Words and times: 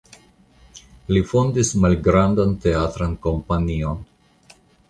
Li 1.17 1.21
fondis 1.33 1.69
malgrandan 1.85 2.57
teatran 2.67 3.17
kompanion. 3.27 4.05